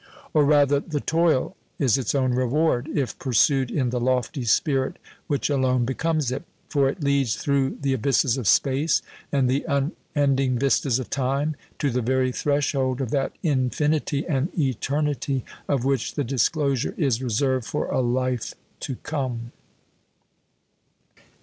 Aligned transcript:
Or 0.33 0.43
rather, 0.45 0.79
the 0.79 0.99
toil 0.99 1.55
is 1.77 1.95
its 1.95 2.15
own 2.15 2.33
reward, 2.33 2.87
if 2.91 3.19
pursued 3.19 3.69
in 3.69 3.91
the 3.91 3.99
lofty 3.99 4.45
spirit 4.45 4.97
which 5.27 5.47
alone 5.47 5.85
becomes 5.85 6.31
it. 6.31 6.41
For 6.69 6.89
it 6.89 7.03
leads 7.03 7.35
through 7.35 7.77
the 7.79 7.93
abysses 7.93 8.35
of 8.35 8.47
space 8.47 9.03
and 9.31 9.47
the 9.47 9.63
unending 9.67 10.57
vistas 10.57 10.97
of 10.97 11.11
time 11.11 11.55
to 11.77 11.91
the 11.91 12.01
very 12.01 12.31
threshold 12.31 12.99
of 12.99 13.11
that 13.11 13.33
infinity 13.43 14.25
and 14.25 14.49
eternity 14.57 15.45
of 15.69 15.85
which 15.85 16.15
the 16.15 16.23
disclosure 16.23 16.95
is 16.97 17.21
reserved 17.21 17.67
for 17.67 17.85
a 17.85 17.99
life 18.01 18.55
to 18.79 18.95
come. 19.03 19.51